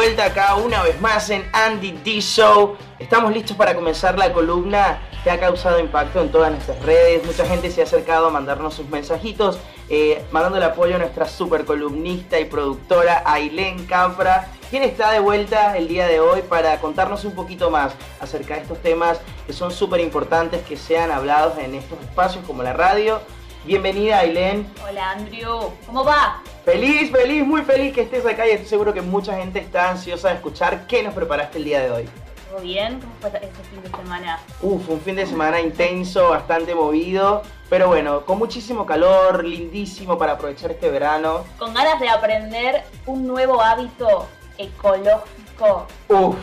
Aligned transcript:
vuelta 0.00 0.24
acá 0.24 0.54
una 0.54 0.82
vez 0.82 0.98
más 1.02 1.28
en 1.28 1.46
Andy 1.52 1.92
D 2.02 2.22
Show. 2.22 2.74
Estamos 2.98 3.34
listos 3.34 3.54
para 3.54 3.74
comenzar 3.74 4.16
la 4.16 4.32
columna 4.32 4.98
que 5.22 5.30
ha 5.30 5.38
causado 5.38 5.78
impacto 5.78 6.22
en 6.22 6.32
todas 6.32 6.50
nuestras 6.50 6.80
redes. 6.82 7.22
Mucha 7.26 7.44
gente 7.44 7.70
se 7.70 7.82
ha 7.82 7.84
acercado 7.84 8.28
a 8.28 8.30
mandarnos 8.30 8.72
sus 8.72 8.88
mensajitos, 8.88 9.58
eh, 9.90 10.24
mandando 10.32 10.56
el 10.56 10.62
apoyo 10.62 10.96
a 10.96 10.98
nuestra 10.98 11.26
super 11.26 11.66
columnista 11.66 12.40
y 12.40 12.46
productora 12.46 13.22
Ailén 13.26 13.84
Capra, 13.84 14.48
quien 14.70 14.84
está 14.84 15.10
de 15.10 15.18
vuelta 15.18 15.76
el 15.76 15.86
día 15.86 16.06
de 16.06 16.18
hoy 16.18 16.40
para 16.48 16.80
contarnos 16.80 17.26
un 17.26 17.34
poquito 17.34 17.70
más 17.70 17.92
acerca 18.20 18.54
de 18.54 18.62
estos 18.62 18.78
temas 18.80 19.20
que 19.46 19.52
son 19.52 19.70
súper 19.70 20.00
importantes 20.00 20.62
que 20.62 20.78
sean 20.78 21.10
hablados 21.10 21.58
en 21.58 21.74
estos 21.74 22.00
espacios 22.00 22.42
como 22.46 22.62
la 22.62 22.72
radio. 22.72 23.20
Bienvenida 23.64 24.20
Ailén. 24.20 24.66
Hola 24.88 25.10
Andrew, 25.10 25.70
¿cómo 25.84 26.02
va? 26.02 26.42
Feliz, 26.64 27.10
feliz, 27.12 27.44
muy 27.44 27.60
feliz 27.60 27.94
que 27.94 28.00
estés 28.00 28.24
acá 28.24 28.46
y 28.46 28.52
estoy 28.52 28.66
seguro 28.66 28.94
que 28.94 29.02
mucha 29.02 29.36
gente 29.36 29.58
está 29.58 29.90
ansiosa 29.90 30.28
de 30.28 30.36
escuchar 30.36 30.86
qué 30.86 31.02
nos 31.02 31.12
preparaste 31.12 31.58
el 31.58 31.64
día 31.64 31.80
de 31.80 31.90
hoy. 31.90 32.08
¿Todo 32.48 32.60
bien? 32.62 32.98
¿Cómo 33.00 33.12
fue 33.20 33.28
este 33.34 33.62
fin 33.64 33.82
de 33.82 33.90
semana? 33.90 34.40
Uf, 34.62 34.88
un 34.88 35.00
fin 35.02 35.14
de 35.14 35.26
semana 35.26 35.60
intenso, 35.60 36.30
bastante 36.30 36.74
movido, 36.74 37.42
pero 37.68 37.88
bueno, 37.88 38.24
con 38.24 38.38
muchísimo 38.38 38.86
calor, 38.86 39.44
lindísimo 39.44 40.16
para 40.16 40.32
aprovechar 40.32 40.70
este 40.70 40.88
verano. 40.90 41.44
Con 41.58 41.74
ganas 41.74 42.00
de 42.00 42.08
aprender 42.08 42.82
un 43.04 43.26
nuevo 43.26 43.60
hábito 43.60 44.26
ecológico. 44.56 45.86
Uf, 46.08 46.36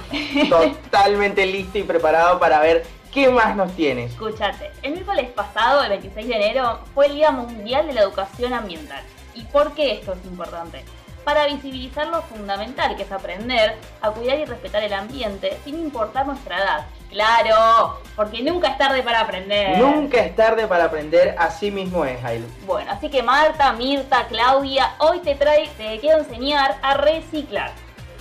totalmente 0.49 1.45
listo 1.47 1.79
y 1.79 1.83
preparado 1.83 2.39
para 2.39 2.59
ver 2.59 2.85
qué 3.17 3.29
más 3.31 3.55
nos 3.55 3.71
tienes. 3.75 4.11
Escúchate, 4.11 4.71
el 4.83 4.91
miércoles 4.91 5.31
pasado, 5.31 5.81
el 5.83 5.89
26 5.89 6.27
de 6.27 6.35
enero, 6.35 6.81
fue 6.93 7.07
el 7.07 7.15
Día 7.15 7.31
Mundial 7.31 7.87
de 7.87 7.93
la 7.93 8.01
Educación 8.01 8.53
Ambiental. 8.53 9.01
¿Y 9.33 9.41
por 9.45 9.73
qué 9.73 9.93
esto 9.93 10.13
es 10.13 10.23
importante? 10.25 10.85
Para 11.23 11.47
visibilizar 11.47 12.07
lo 12.09 12.21
fundamental 12.21 12.95
que 12.95 13.01
es 13.01 13.11
aprender 13.11 13.75
a 14.01 14.11
cuidar 14.11 14.37
y 14.37 14.45
respetar 14.45 14.83
el 14.83 14.93
ambiente 14.93 15.57
sin 15.65 15.79
importar 15.79 16.27
nuestra 16.27 16.59
edad. 16.59 16.85
Claro, 17.09 17.99
porque 18.15 18.43
nunca 18.43 18.67
es 18.69 18.77
tarde 18.77 19.01
para 19.01 19.21
aprender. 19.21 19.79
Nunca 19.79 20.19
es 20.19 20.35
tarde 20.35 20.67
para 20.67 20.85
aprender, 20.85 21.35
así 21.39 21.71
mismo 21.71 22.05
es, 22.05 22.23
Ailu. 22.23 22.45
Bueno, 22.67 22.91
así 22.91 23.09
que 23.09 23.23
Marta, 23.23 23.73
Mirta, 23.73 24.27
Claudia, 24.27 24.93
hoy 24.99 25.21
te 25.21 25.33
trae, 25.33 25.67
te 25.69 25.99
quiero 25.99 26.19
enseñar 26.19 26.77
a 26.83 26.93
reciclar 26.93 27.71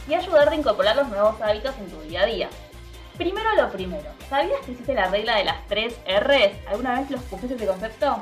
y 0.09 0.15
ayudarte 0.15 0.55
a 0.55 0.59
incorporar 0.59 0.97
los 0.97 1.09
nuevos 1.09 1.39
hábitos 1.43 1.75
en 1.79 1.91
tu 1.91 2.01
día 2.01 2.23
a 2.23 2.27
día. 2.27 2.49
Primero 3.17 3.55
lo 3.57 3.71
primero, 3.71 4.05
¿sabías 4.29 4.61
que 4.65 4.73
existe 4.73 4.95
la 4.95 5.09
regla 5.09 5.37
de 5.37 5.45
las 5.45 5.67
tres 5.69 5.95
R's? 6.07 6.53
¿Alguna 6.69 7.01
vez 7.01 7.11
los 7.11 7.23
pusiste 7.23 7.55
ese 7.55 7.67
concepto? 7.67 8.17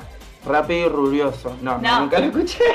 Rápido 0.45 0.87
y 0.87 0.89
rubioso. 0.89 1.57
No, 1.63 1.79
nunca 1.79 2.19
lo 2.19 2.27
escuché. 2.27 2.63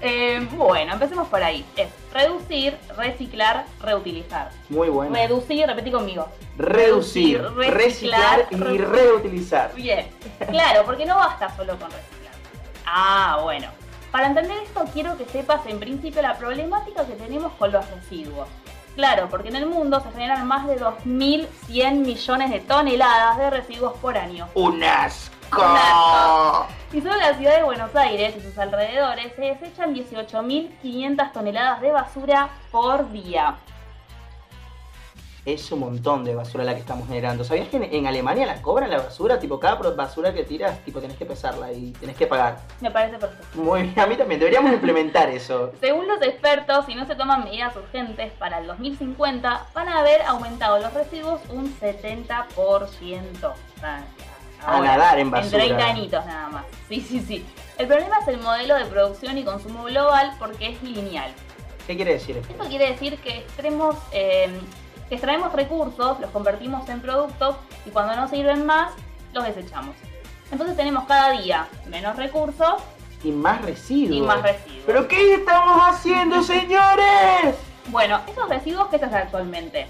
Eh, 0.00 0.46
bueno, 0.52 0.92
empecemos 0.92 1.26
por 1.26 1.42
ahí. 1.42 1.66
Es 1.76 1.88
reducir, 2.12 2.78
reciclar, 2.96 3.64
reutilizar. 3.80 4.50
Muy 4.68 4.88
bueno. 4.88 5.12
Reducir, 5.12 5.66
repetí 5.66 5.90
conmigo. 5.90 6.28
Reducir, 6.56 7.42
Reducir, 7.42 7.74
reciclar 7.74 8.46
y 8.48 8.54
reciclar, 8.54 8.90
reutilizar. 8.90 9.74
Bien, 9.74 10.06
claro, 10.48 10.84
porque 10.86 11.04
no 11.04 11.16
basta 11.16 11.48
solo 11.56 11.76
con 11.78 11.90
reciclar. 11.90 12.32
Ah, 12.86 13.40
bueno. 13.42 13.68
Para 14.12 14.28
entender 14.28 14.56
esto 14.62 14.84
quiero 14.92 15.18
que 15.18 15.24
sepas 15.26 15.66
en 15.66 15.80
principio 15.80 16.22
la 16.22 16.38
problemática 16.38 17.04
que 17.04 17.14
tenemos 17.14 17.52
con 17.54 17.72
los 17.72 17.84
residuos. 17.90 18.48
Claro, 18.98 19.28
porque 19.30 19.50
en 19.50 19.54
el 19.54 19.66
mundo 19.66 20.00
se 20.00 20.10
generan 20.10 20.44
más 20.44 20.66
de 20.66 20.76
2.100 20.76 22.04
millones 22.04 22.50
de 22.50 22.58
toneladas 22.58 23.38
de 23.38 23.48
residuos 23.48 23.92
por 23.98 24.18
año. 24.18 24.48
¡Un 24.54 24.82
asco! 24.82 25.60
Un 25.60 25.76
asco. 25.76 26.66
Y 26.92 27.00
solo 27.00 27.14
en 27.14 27.20
la 27.20 27.34
ciudad 27.34 27.56
de 27.58 27.62
Buenos 27.62 27.94
Aires 27.94 28.34
y 28.36 28.40
sus 28.40 28.58
alrededores 28.58 29.32
se 29.36 29.42
desechan 29.42 29.94
18.500 29.94 31.30
toneladas 31.30 31.80
de 31.80 31.92
basura 31.92 32.48
por 32.72 33.12
día. 33.12 33.54
Es 35.48 35.72
un 35.72 35.80
montón 35.80 36.24
de 36.24 36.34
basura 36.34 36.62
la 36.62 36.74
que 36.74 36.80
estamos 36.80 37.08
generando. 37.08 37.42
¿Sabías 37.42 37.68
que 37.68 37.78
en, 37.78 37.84
en 37.84 38.06
Alemania 38.06 38.44
la 38.44 38.60
cobran 38.60 38.90
la 38.90 38.98
basura? 38.98 39.38
Tipo, 39.38 39.58
cada 39.58 39.76
basura 39.76 40.34
que 40.34 40.44
tiras, 40.44 40.78
tipo, 40.84 41.00
tenés 41.00 41.16
que 41.16 41.24
pesarla 41.24 41.72
y 41.72 41.92
tenés 41.92 42.16
que 42.16 42.26
pagar. 42.26 42.58
Me 42.82 42.90
parece 42.90 43.16
perfecto. 43.16 43.58
Muy 43.58 43.84
bien, 43.84 43.98
a 43.98 44.06
mí 44.06 44.16
también. 44.16 44.40
Deberíamos 44.40 44.74
implementar 44.74 45.30
eso. 45.30 45.72
Según 45.80 46.06
los 46.06 46.20
expertos, 46.20 46.84
si 46.84 46.94
no 46.94 47.06
se 47.06 47.16
toman 47.16 47.44
medidas 47.44 47.74
urgentes 47.76 48.30
para 48.34 48.58
el 48.58 48.66
2050, 48.66 49.68
van 49.72 49.88
a 49.88 50.00
haber 50.00 50.20
aumentado 50.26 50.80
los 50.80 50.92
residuos 50.92 51.40
un 51.48 51.74
70%. 51.80 52.44
O 52.60 53.80
sea, 53.80 54.04
A 54.66 54.80
nadar 54.82 55.18
en 55.18 55.30
basura. 55.30 55.64
30 55.64 55.86
añitos 55.86 56.26
nada 56.26 56.48
más. 56.50 56.64
Sí, 56.90 57.00
sí, 57.00 57.20
sí. 57.20 57.46
El 57.78 57.86
problema 57.86 58.18
es 58.18 58.28
el 58.28 58.38
modelo 58.38 58.74
de 58.74 58.84
producción 58.84 59.38
y 59.38 59.44
consumo 59.44 59.84
global 59.84 60.30
porque 60.38 60.72
es 60.72 60.82
lineal. 60.82 61.32
¿Qué 61.86 61.96
quiere 61.96 62.12
decir 62.12 62.36
esto? 62.36 62.52
Quiere 62.68 62.90
decir 62.90 63.16
que 63.20 63.38
extremos, 63.38 63.96
eh, 64.12 64.50
extraemos 65.14 65.52
recursos, 65.52 66.20
los 66.20 66.30
convertimos 66.30 66.88
en 66.88 67.00
productos 67.00 67.56
y 67.86 67.90
cuando 67.90 68.16
no 68.16 68.28
sirven 68.28 68.66
más, 68.66 68.92
los 69.32 69.44
desechamos. 69.44 69.94
Entonces 70.50 70.76
tenemos 70.76 71.04
cada 71.04 71.32
día 71.32 71.66
menos 71.90 72.16
recursos 72.16 72.74
Y 73.22 73.30
más 73.32 73.60
residuos. 73.62 74.16
y 74.16 74.20
más 74.22 74.42
residuos. 74.42 74.82
¿Pero 74.86 75.08
qué 75.08 75.34
estamos 75.34 75.80
haciendo, 75.88 76.42
señores? 76.88 77.54
Bueno, 77.88 78.20
esos 78.26 78.48
residuos, 78.48 78.88
¿qué 78.88 78.98
se 78.98 79.04
hacen 79.06 79.18
actualmente? 79.18 79.86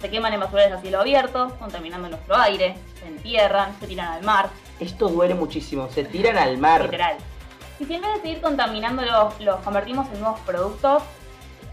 Se 0.00 0.08
queman 0.10 0.32
en 0.32 0.40
basureros 0.40 0.78
a 0.78 0.80
cielo 0.80 1.00
abierto, 1.00 1.54
contaminando 1.58 2.08
nuestro 2.08 2.34
aire, 2.36 2.76
se 3.00 3.06
entierran, 3.08 3.74
se 3.80 3.86
tiran 3.86 4.08
al 4.08 4.22
mar, 4.22 4.48
Esto 4.80 5.08
duele 5.08 5.34
muchísimo. 5.34 5.88
Se 5.90 6.04
tiran 6.04 6.38
al 6.38 6.56
mar. 6.58 6.84
literal. 6.84 7.16
Y 7.78 7.84
si 7.84 7.94
en 7.94 8.00
vez 8.02 8.14
de 8.14 8.20
seguir 8.22 8.40
contaminándolos, 8.40 9.38
los 9.40 9.56
convertimos 9.60 10.06
en 10.12 10.20
nuevos 10.20 10.40
productos, 10.40 11.02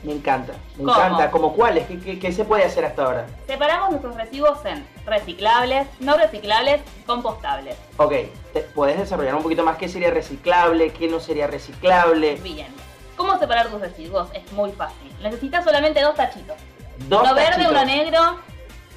Me 0.08 0.14
encanta. 0.14 0.54
Me 0.78 0.86
¿Cómo? 0.86 0.96
encanta. 0.96 1.30
¿Como 1.32 1.54
cuáles? 1.54 1.86
¿Qué, 1.86 2.00
qué, 2.00 2.18
qué 2.18 2.32
se 2.32 2.46
puede 2.46 2.64
hacer 2.64 2.86
hasta 2.86 3.04
ahora? 3.04 3.26
separamos 3.46 3.90
nuestros 3.90 4.16
residuos 4.16 4.64
en 4.64 4.88
reciclables, 5.06 5.86
no 6.00 6.16
reciclables 6.16 6.80
y 6.98 7.04
compostables. 7.04 7.76
Ok, 7.98 8.14
¿te 8.54 8.62
¿puedes 8.74 8.98
desarrollar 8.98 9.36
un 9.36 9.44
poquito 9.44 9.64
más 9.66 9.76
qué 9.76 9.90
sería 9.90 10.10
reciclable, 10.10 10.94
qué 10.94 11.10
no 11.10 11.20
sería 11.20 11.46
reciclable? 11.48 12.36
Bien. 12.36 12.68
¿Cómo 13.18 13.38
separar 13.38 13.68
tus 13.68 13.82
residuos? 13.82 14.30
Es 14.34 14.50
muy 14.54 14.72
fácil. 14.72 15.14
Necesitas 15.22 15.66
solamente 15.66 16.02
dos 16.02 16.16
tachitos. 16.16 16.56
Dos 17.10 17.24
uno 17.24 17.36
verde, 17.36 17.50
tachitos. 17.50 17.72
uno 17.74 17.84
negro. 17.86 18.20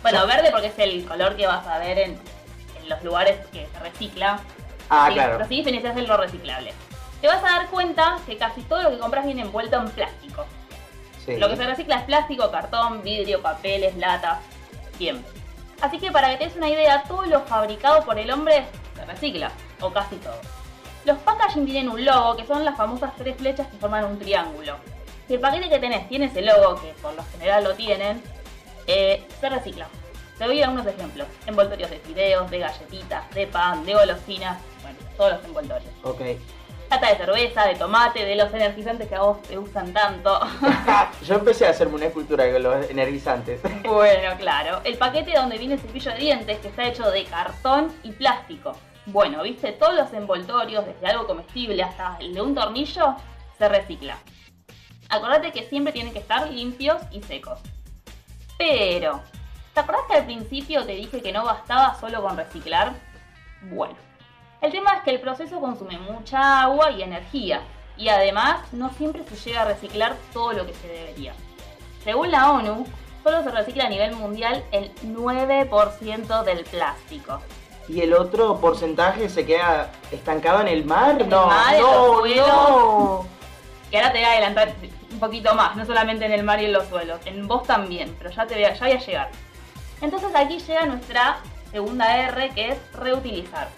Bueno, 0.03 0.27
verde 0.29 0.51
porque 0.53 0.69
es 0.69 0.79
el 0.79 1.05
color 1.07 1.35
que 1.35 1.49
vas 1.49 1.67
a 1.67 1.79
ver 1.79 1.99
en, 1.99 2.11
en 2.81 2.89
los 2.89 3.03
lugares 3.03 3.45
que 3.49 3.67
se 3.67 3.79
recicla. 3.81 4.39
Ah, 4.89 5.07
Sí, 5.09 5.15
claro. 5.15 5.33
Pero 5.39 5.49
sí 5.49 5.57
diferencias 5.57 5.97
en 5.97 6.07
lo 6.07 6.17
reciclable. 6.17 6.73
Te 7.21 7.27
vas 7.27 7.43
a 7.43 7.49
dar 7.49 7.67
cuenta 7.69 8.17
que 8.27 8.37
casi 8.39 8.63
todo 8.63 8.83
lo 8.83 8.91
que 8.91 8.99
compras 8.99 9.27
viene 9.27 9.43
envuelto 9.43 9.77
en 9.77 9.91
plástico. 9.91 10.45
Sí. 11.35 11.41
Lo 11.41 11.49
que 11.49 11.57
se 11.57 11.67
recicla 11.67 11.97
es 11.97 12.05
plástico, 12.05 12.51
cartón, 12.51 13.03
vidrio, 13.03 13.43
papeles, 13.43 13.97
latas. 13.97 14.39
Bien. 14.99 15.25
Así 15.81 15.99
que 15.99 16.11
para 16.11 16.31
que 16.31 16.37
te 16.37 16.45
des 16.45 16.57
una 16.57 16.69
idea, 16.69 17.05
todo 17.05 17.25
lo 17.27 17.41
fabricado 17.41 18.05
por 18.05 18.19
el 18.19 18.31
hombre 18.31 18.67
se 18.95 19.05
recicla, 19.05 19.51
o 19.81 19.91
casi 19.91 20.17
todo. 20.17 20.39
Los 21.05 21.17
packaging 21.19 21.65
tienen 21.65 21.89
un 21.89 22.05
logo, 22.05 22.37
que 22.37 22.47
son 22.47 22.65
las 22.65 22.77
famosas 22.77 23.13
tres 23.17 23.37
flechas 23.37 23.67
que 23.69 23.79
forman 23.79 24.05
un 24.05 24.19
triángulo. 24.19 24.77
Si 25.27 25.35
el 25.35 25.41
paquete 25.41 25.71
que 25.71 25.79
tenés 25.79 26.09
tiene 26.09 26.27
ese 26.27 26.43
logo, 26.43 26.81
que 26.83 26.89
por 27.01 27.15
lo 27.15 27.25
general 27.33 27.65
lo 27.65 27.75
tienen, 27.75 28.23
eh, 28.87 29.25
se 29.41 29.49
recicla. 29.49 29.89
Te 30.37 30.45
doy 30.45 30.63
algunos 30.63 30.87
ejemplos. 30.87 31.29
Envoltorios 31.47 31.91
de 31.91 31.99
fideos, 32.01 32.51
de 32.51 32.59
galletitas, 32.59 33.31
de 33.31 33.47
pan, 33.47 33.85
de 33.85 33.95
golosinas, 33.95 34.59
bueno, 34.83 34.99
todos 35.17 35.33
los 35.35 35.45
envoltorios. 35.45 35.93
Ok. 36.03 36.21
Lata 36.91 37.09
de 37.09 37.17
cerveza, 37.19 37.67
de 37.67 37.77
tomate, 37.77 38.25
de 38.25 38.35
los 38.35 38.53
energizantes 38.53 39.09
que 39.09 39.15
a 39.15 39.21
vos 39.21 39.41
te 39.43 39.57
gustan 39.57 39.93
tanto. 39.93 40.41
Yo 41.25 41.37
empecé 41.37 41.67
a 41.67 41.71
hacerme 41.71 41.95
una 41.95 42.07
escultura 42.07 42.51
con 42.51 42.63
los 42.65 42.91
energizantes. 42.91 43.61
Bueno, 43.85 44.37
claro. 44.39 44.81
El 44.83 44.99
paquete 44.99 45.33
donde 45.35 45.57
viene 45.57 45.75
el 45.75 45.81
cepillo 45.81 46.11
de 46.11 46.19
dientes, 46.19 46.59
que 46.59 46.67
está 46.67 46.89
hecho 46.89 47.09
de 47.09 47.25
cartón 47.27 47.93
y 48.03 48.11
plástico. 48.11 48.73
Bueno, 49.07 49.43
viste, 49.45 49.71
todos 49.73 49.95
los 49.95 50.13
envoltorios, 50.13 50.85
desde 50.85 51.07
algo 51.07 51.29
comestible 51.29 51.81
hasta 51.81 52.17
el 52.19 52.35
de 52.35 52.43
un 52.43 52.57
tornillo, 52.57 53.15
se 53.57 53.69
recicla. 53.69 54.19
Acordate 55.09 55.53
que 55.53 55.69
siempre 55.69 55.93
tienen 55.93 56.13
que 56.13 56.19
estar 56.19 56.51
limpios 56.51 57.01
y 57.13 57.23
secos. 57.23 57.61
Pero, 58.59 59.23
¿te 59.75 59.81
acordás 59.81 60.03
que 60.09 60.17
al 60.17 60.25
principio 60.25 60.85
te 60.85 60.93
dije 60.93 61.23
que 61.23 61.33
no 61.33 61.45
bastaba 61.45 61.95
solo 62.01 62.21
con 62.21 62.37
reciclar? 62.37 62.95
Bueno, 63.63 63.95
el 64.61 64.73
tema 64.73 64.97
es 64.97 65.03
que 65.03 65.11
el 65.11 65.21
proceso 65.21 65.61
consume 65.61 65.99
mucha 65.99 66.63
agua 66.63 66.91
y 66.91 67.03
energía. 67.03 67.63
Y 67.97 68.09
además, 68.09 68.61
no 68.73 68.91
siempre 68.91 69.25
se 69.25 69.37
llega 69.37 69.63
a 69.63 69.65
reciclar 69.67 70.17
todo 70.33 70.53
lo 70.53 70.67
que 70.67 70.75
se 70.75 70.89
debería. 70.89 71.35
Según 72.05 72.31
la 72.31 72.53
ONU, 72.53 72.87
solo 73.23 73.43
se 73.43 73.51
recicla 73.51 73.87
a 73.87 73.89
nivel 73.89 74.15
mundial 74.17 74.65
el 74.73 74.95
9% 75.05 76.45
del 76.45 76.65
plástico. 76.65 77.41
¿Y 77.89 78.01
el 78.03 78.15
otro 78.15 78.59
porcentaje 78.61 79.29
se 79.29 79.45
queda 79.45 79.91
estancado 80.11 80.61
en 80.61 80.69
el 80.69 80.85
mar? 80.85 81.17
En 81.17 81.21
el 81.23 81.29
no, 81.29 81.51
en 81.73 81.81
no, 81.81 82.07
los 82.13 82.19
suelos. 82.19 82.49
no. 82.49 83.27
Que 83.91 83.97
ahora 83.99 84.13
te 84.13 84.19
voy 84.19 84.27
a 84.27 84.33
adelantar 84.33 84.75
un 85.11 85.19
poquito 85.19 85.55
más, 85.55 85.75
no 85.77 85.85
solamente 85.85 86.25
en 86.25 86.33
el 86.33 86.45
mar 86.45 86.63
y 86.63 86.67
en 86.67 86.73
los 86.73 86.87
suelos, 86.87 87.21
en 87.25 87.49
vos 87.49 87.65
también, 87.65 88.15
pero 88.19 88.31
ya 88.31 88.47
te 88.47 88.55
voy 88.55 88.65
a, 88.65 88.75
ya 88.75 88.87
voy 88.87 88.93
a 88.93 89.01
llegar. 89.01 89.31
Entonces 90.01 90.31
aquí 90.35 90.59
llega 90.59 90.87
nuestra 90.87 91.39
segunda 91.73 92.17
R, 92.29 92.51
que 92.51 92.69
es 92.71 92.93
reutilizar. 92.93 93.69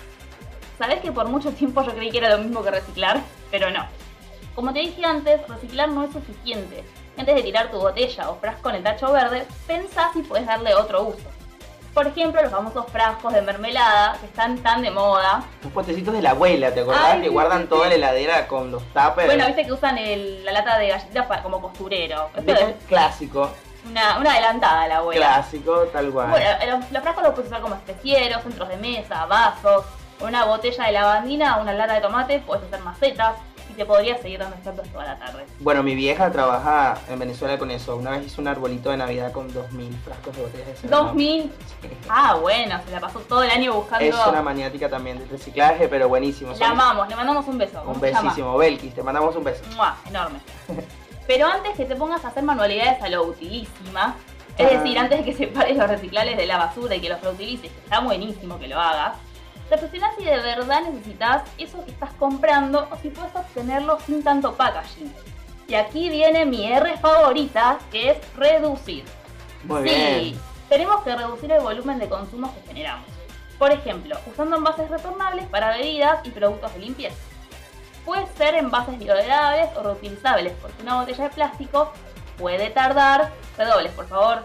Sabes 0.83 0.99
que 0.99 1.13
por 1.13 1.29
mucho 1.29 1.53
tiempo 1.53 1.81
yo 1.85 1.93
creí 1.95 2.11
que 2.11 2.19
era 2.19 2.31
lo 2.31 2.39
mismo 2.39 2.61
que 2.61 2.73
reciclar, 2.73 3.21
pero 3.53 3.71
no. 3.71 3.87
Como 4.57 4.73
te 4.73 4.81
dije 4.81 5.05
antes, 5.05 5.41
reciclar 5.47 5.89
no 5.89 6.03
es 6.03 6.13
suficiente. 6.13 6.83
Antes 7.17 7.37
de 7.37 7.43
tirar 7.45 7.71
tu 7.71 7.79
botella 7.79 8.29
o 8.29 8.35
frasco 8.41 8.69
en 8.71 8.75
el 8.75 8.83
tacho 8.83 9.13
verde, 9.13 9.47
pensá 9.69 10.11
si 10.13 10.23
puedes 10.23 10.45
darle 10.45 10.75
otro 10.75 11.05
uso. 11.05 11.23
Por 11.95 12.09
ejemplo, 12.09 12.43
los 12.43 12.51
famosos 12.51 12.87
frascos 12.91 13.33
de 13.33 13.43
mermelada 13.43 14.19
que 14.19 14.27
están 14.27 14.59
tan 14.59 14.83
de 14.83 14.91
moda. 14.91 15.45
Los 15.63 15.73
potecitos 15.73 16.15
de 16.15 16.21
la 16.21 16.31
abuela, 16.31 16.75
¿te 16.75 16.81
acordás? 16.81 17.21
Que 17.21 17.29
guardan 17.29 17.63
sí. 17.63 17.69
toda 17.69 17.87
la 17.87 17.95
heladera 17.95 18.49
con 18.49 18.73
los 18.73 18.83
tapers. 18.93 19.29
Bueno, 19.29 19.47
viste 19.47 19.65
que 19.65 19.73
usan 19.73 19.97
la 20.45 20.51
lata 20.51 20.79
de 20.79 20.89
galletas 20.89 21.43
como 21.43 21.63
costurero. 21.63 22.29
Es 22.45 22.75
clásico. 22.89 23.53
Una, 23.89 24.19
una, 24.19 24.33
adelantada 24.33 24.89
la 24.89 24.97
abuela. 24.97 25.27
Clásico, 25.27 25.83
tal 25.93 26.11
cual. 26.11 26.31
Bueno, 26.31 26.51
los, 26.67 26.91
los 26.91 27.03
frascos 27.03 27.23
los 27.23 27.35
puedes 27.35 27.51
usar 27.53 27.63
como 27.63 27.77
especieros, 27.77 28.43
centros 28.43 28.69
de 28.69 28.77
mesa, 28.79 29.27
vasos. 29.27 29.85
Una 30.23 30.45
botella 30.45 30.85
de 30.85 30.93
lavandina 30.93 31.59
o 31.59 31.63
una 31.63 31.73
lata 31.73 31.95
de 31.95 32.01
tomate 32.01 32.39
puedes 32.47 32.65
hacer 32.65 32.81
macetas 32.81 33.35
y 33.69 33.75
te 33.75 33.85
podrías 33.85 34.21
seguir 34.21 34.39
dando 34.39 34.57
ejemplos 34.57 34.89
toda 34.89 35.05
la 35.05 35.19
tarde. 35.19 35.45
Bueno, 35.59 35.83
mi 35.83 35.95
vieja 35.95 36.31
trabaja 36.31 36.99
en 37.09 37.19
Venezuela 37.19 37.59
con 37.59 37.71
eso. 37.71 37.97
Una 37.97 38.13
vez 38.13 38.27
hizo 38.27 38.41
un 38.41 38.49
arbolito 38.49 38.91
de 38.91 38.99
Navidad 38.99 39.33
con 39.33 39.53
2.000 39.53 39.93
frascos 40.05 40.37
de 40.37 40.43
botellas 40.43 40.67
de 40.67 40.77
cerveza. 40.77 41.03
¿2.000? 41.03 41.51
Ah, 42.09 42.37
bueno, 42.41 42.81
se 42.85 42.93
la 42.93 43.01
pasó 43.01 43.21
todo 43.21 43.43
el 43.43 43.51
año 43.51 43.75
buscando. 43.75 44.05
Es 44.05 44.15
una 44.15 44.43
maniática 44.43 44.89
también 44.89 45.19
de 45.19 45.27
reciclaje, 45.27 45.89
pero 45.89 46.09
buenísimo. 46.09 46.53
La 46.59 46.71
amamos, 46.71 47.09
le 47.09 47.17
mandamos 47.17 47.47
un 47.49 47.59
beso. 47.59 47.83
Un 47.85 48.01
besísimo, 48.01 48.57
Belkis, 48.57 48.95
te 48.95 49.03
mandamos 49.03 49.35
un 49.35 49.45
beso. 49.45 49.65
¡Mua! 49.75 49.97
Enorme. 50.07 50.39
pero 51.27 51.47
antes 51.47 51.75
que 51.77 51.85
te 51.85 51.97
pongas 51.97 52.25
a 52.25 52.29
hacer 52.29 52.43
manualidades 52.43 53.03
a 53.03 53.09
lo 53.09 53.25
utilísima, 53.25 54.15
es 54.59 54.67
ah. 54.67 54.79
decir, 54.79 54.99
antes 54.99 55.19
de 55.19 55.25
que 55.25 55.35
separes 55.35 55.77
los 55.77 55.89
reciclables 55.89 56.37
de 56.37 56.47
la 56.47 56.59
basura 56.59 56.95
y 56.95 57.01
que 57.01 57.09
los 57.09 57.21
reutilices, 57.23 57.71
que 57.71 57.79
está 57.79 58.01
buenísimo 58.01 58.59
que 58.59 58.69
lo 58.69 58.79
hagas, 58.79 59.15
Reflexiona 59.73 60.13
si 60.19 60.25
de 60.27 60.37
verdad 60.37 60.83
necesitas 60.83 61.45
eso 61.57 61.83
que 61.87 61.93
estás 61.93 62.13
comprando 62.19 62.87
o 62.91 62.97
si 62.99 63.09
puedes 63.09 63.35
obtenerlo 63.35 63.99
sin 64.01 64.23
tanto 64.23 64.53
packaging. 64.53 65.11
Y 65.67 65.75
aquí 65.75 66.11
viene 66.11 66.45
mi 66.45 66.71
R 66.71 66.99
favorita, 66.99 67.79
que 67.91 68.11
es 68.11 68.19
reducir. 68.37 69.03
Muy 69.65 69.89
sí, 69.89 70.39
tenemos 70.69 71.03
que 71.03 71.17
reducir 71.17 71.51
el 71.53 71.63
volumen 71.63 71.99
de 71.99 72.07
consumo 72.11 72.55
que 72.55 72.61
generamos. 72.69 73.07
Por 73.59 73.71
ejemplo, 73.73 74.15
usando 74.27 74.57
envases 74.57 74.91
retornables 74.91 75.47
para 75.47 75.75
bebidas 75.75 76.21
y 76.27 76.31
productos 76.33 76.75
de 76.75 76.81
limpieza. 76.81 77.17
Puede 78.05 78.27
ser 78.37 78.55
envases 78.57 78.99
biodegradables 78.99 79.71
o 79.75 79.83
reutilizables, 79.85 80.53
porque 80.61 80.83
una 80.83 80.97
botella 80.97 81.25
de 81.25 81.31
plástico 81.31 81.95
puede 82.37 82.69
tardar, 82.69 83.33
redobles 83.57 83.93
por 83.93 84.07
favor, 84.07 84.45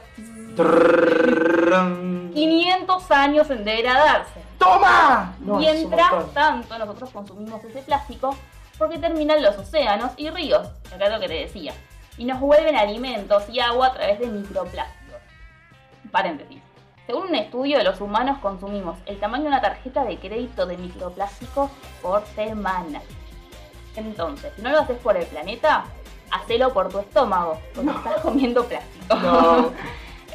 500 2.33 3.12
años 3.12 3.50
en 3.50 3.65
degradarse. 3.65 4.46
¡Toma! 4.57 5.36
Mientras 5.39 6.33
tanto, 6.33 6.77
nosotros 6.77 7.09
consumimos 7.12 7.63
ese 7.63 7.81
plástico 7.81 8.36
porque 8.77 8.98
terminan 8.98 9.42
los 9.42 9.57
océanos 9.57 10.12
y 10.18 10.30
ríos, 10.30 10.68
acá 10.94 11.06
es 11.06 11.12
lo 11.12 11.19
que 11.19 11.27
te 11.27 11.33
decía, 11.33 11.74
y 12.18 12.25
nos 12.25 12.39
vuelven 12.39 12.75
alimentos 12.75 13.44
y 13.50 13.59
agua 13.59 13.88
a 13.88 13.94
través 13.94 14.19
de 14.19 14.27
microplásticos. 14.27 15.19
Paréntesis. 16.12 16.62
Según 17.06 17.30
un 17.30 17.36
estudio, 17.36 17.81
los 17.83 18.01
humanos 18.01 18.39
consumimos 18.39 18.98
el 19.06 19.19
tamaño 19.19 19.44
de 19.44 19.50
una 19.50 19.62
tarjeta 19.62 20.04
de 20.04 20.18
crédito 20.19 20.65
de 20.65 20.77
microplásticos 20.77 21.71
por 22.01 22.25
semana. 22.36 23.01
Entonces, 23.95 24.51
si 24.56 24.62
no 24.62 24.69
lo 24.69 24.81
haces 24.81 24.98
por 25.00 25.15
el 25.15 25.25
planeta, 25.25 25.86
hacelo 26.31 26.74
por 26.74 26.89
tu 26.89 27.00
estómago, 27.00 27.59
porque 27.74 27.92
estás 27.92 28.21
comiendo 28.21 28.65
plástico. 28.65 29.15
No. 29.15 29.71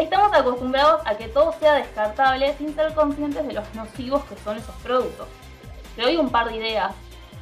Estamos 0.02 0.34
acostumbrados 0.34 1.00
a 1.04 1.14
que 1.14 1.28
todo 1.28 1.54
sea 1.60 1.74
descartable 1.74 2.56
sin 2.58 2.74
ser 2.74 2.92
conscientes 2.92 3.46
de 3.46 3.52
los 3.52 3.72
nocivos 3.76 4.24
que 4.24 4.36
son 4.36 4.56
esos 4.56 4.74
productos. 4.82 5.28
Te 5.94 6.02
doy 6.02 6.16
un 6.16 6.28
par 6.28 6.48
de 6.48 6.56
ideas 6.56 6.92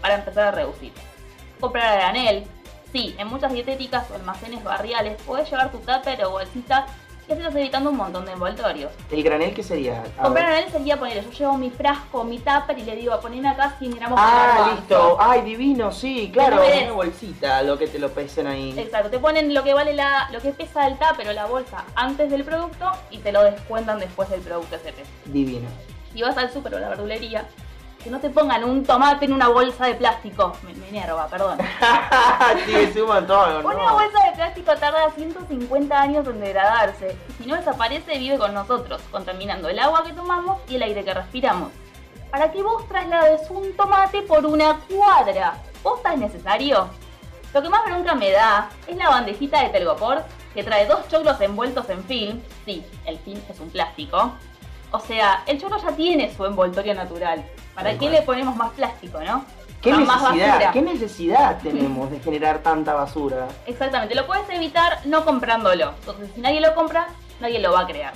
para 0.03 0.17
empezar 0.17 0.49
a 0.49 0.51
reducir. 0.51 0.93
Comprar 1.59 1.87
a 1.87 1.95
granel. 1.95 2.47
Sí, 2.93 3.17
en 3.19 3.29
muchas 3.29 3.55
dietéticas 3.55 4.11
o 4.11 4.15
almacenes 4.15 4.63
barriales 4.63 5.19
puedes 5.23 5.51
llevar 5.51 5.73
tu 5.73 5.79
tupper 5.79 6.23
o 6.27 6.33
bolsita 6.33 6.85
y 7.31 7.33
así 7.33 7.43
estás 7.43 7.55
evitando 7.57 7.91
un 7.91 7.97
montón 7.97 8.25
de 8.27 8.33
envoltorios. 8.33 8.91
¿El 9.11 9.23
granel 9.23 9.55
qué 9.55 9.63
sería? 9.63 10.03
A 10.19 10.23
Comprar 10.25 10.33
ver. 10.47 10.55
granel 10.55 10.71
sería 10.73 10.99
poner, 10.99 11.25
yo 11.25 11.31
llevo 11.31 11.57
mi 11.59 11.71
frasco, 11.71 12.25
mi 12.25 12.39
tupper 12.39 12.79
y 12.79 12.83
le 12.83 12.97
digo, 12.97 13.19
poneme 13.21 13.49
acá 13.49 13.77
100 13.79 13.95
gramos 13.95 14.19
Ah, 14.21 14.73
listo. 14.75 15.17
Ay, 15.21 15.43
divino, 15.43 15.93
sí, 15.93 16.31
claro. 16.33 16.57
Una 16.63 16.93
bolsita, 16.93 17.63
lo 17.63 17.79
que 17.79 17.87
te 17.87 17.99
lo 17.99 18.11
pesen 18.11 18.47
ahí. 18.47 18.75
Exacto, 18.79 19.11
te 19.11 19.19
ponen 19.19 19.55
lo 19.55 19.63
que 19.63 19.75
vale 19.75 19.95
la, 19.95 20.29
lo 20.33 20.41
que 20.41 20.51
pesa 20.51 20.87
el 20.89 20.99
tupper 20.99 21.29
o 21.29 21.33
la 21.33 21.47
bolsa 21.47 21.85
antes 21.95 22.31
del 22.31 22.45
producto 22.45 22.91
y 23.11 23.19
te 23.19 23.31
lo 23.33 23.43
descuentan 23.45 23.99
después 24.01 24.29
del 24.29 24.41
producto 24.41 24.77
ese. 24.77 24.93
Divino. 25.27 25.69
Si 26.13 26.23
vas 26.23 26.37
al 26.37 26.51
súper 26.53 26.75
o 26.75 26.79
la 26.81 26.89
verdulería, 26.89 27.47
que 28.03 28.11
no 28.11 28.19
te 28.19 28.31
pongan 28.31 28.65
un 28.65 28.85
tomate 28.85 29.27
en 29.27 29.33
una 29.33 29.49
bolsa 29.49 29.87
de 29.87 29.95
plástico. 29.95 30.57
Me, 30.63 30.73
me 30.75 30.89
enerva, 30.89 31.27
perdón. 31.29 31.59
sí, 32.67 32.75
es 32.75 32.97
un 32.97 33.09
montón. 33.09 33.65
Una 33.65 33.75
¿no? 33.75 33.93
bolsa 33.93 34.25
de 34.27 34.37
plástico 34.37 34.75
tarda 34.77 35.11
150 35.11 36.01
años 36.01 36.27
en 36.27 36.41
degradarse. 36.41 37.17
Y 37.29 37.43
si 37.43 37.49
no 37.49 37.57
desaparece, 37.57 38.19
vive 38.19 38.39
con 38.39 38.55
nosotros, 38.55 39.03
contaminando 39.11 39.69
el 39.69 39.79
agua 39.79 40.03
que 40.05 40.13
tomamos 40.13 40.59
y 40.69 40.77
el 40.77 40.83
aire 40.83 41.05
que 41.05 41.13
respiramos. 41.13 41.71
Para 42.31 42.51
que 42.51 42.63
vos 42.63 42.89
traslades 42.89 43.51
un 43.51 43.77
tomate 43.77 44.23
por 44.23 44.47
una 44.47 44.81
cuadra. 44.89 45.55
¿Posta 45.83 46.15
es 46.15 46.21
necesario? 46.21 46.89
Lo 47.53 47.63
que 47.63 47.69
más 47.69 47.85
bronca 47.85 48.15
me 48.15 48.31
da 48.31 48.71
es 48.87 48.97
la 48.97 49.09
bandejita 49.09 49.63
de 49.63 49.71
telgopor 49.71 50.25
que 50.55 50.63
trae 50.63 50.87
dos 50.87 51.07
choclos 51.09 51.41
envueltos 51.41 51.89
en 51.91 52.03
film. 52.05 52.41
Sí, 52.65 52.85
el 53.05 53.19
film 53.19 53.41
es 53.49 53.61
un 53.61 53.71
plástico. 53.71 54.33
O 54.93 55.01
sea, 55.01 55.43
el 55.47 55.61
choclo 55.61 55.79
ya 55.79 55.93
tiene 55.93 56.35
su 56.35 56.45
envoltorio 56.45 56.95
natural. 56.95 57.45
¿Para 57.81 57.99
qué 57.99 58.11
le 58.11 58.23
ponemos 58.23 58.57
más 58.57 58.73
plástico, 58.73 59.21
no? 59.21 59.43
¿Qué 59.81 59.93
necesidad. 59.93 60.73
¿Qué 60.73 60.83
necesidad 60.83 61.59
tenemos 61.63 62.11
de 62.11 62.21
generar 62.21 62.59
tanta 62.59 62.93
basura? 62.93 63.49
Exactamente, 63.67 64.15
lo 64.15 64.27
puedes 64.27 64.49
evitar 64.51 64.99
no 65.07 65.25
comprándolo. 65.25 65.95
Entonces, 66.01 66.29
si 66.35 66.43
nadie 66.43 66.61
lo 66.61 66.75
compra, 66.75 67.09
nadie 67.41 67.59
lo 67.59 67.73
va 67.73 67.81
a 67.81 67.87
crear. 67.87 68.13